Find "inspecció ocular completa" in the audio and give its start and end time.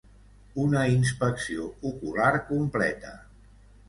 0.93-3.13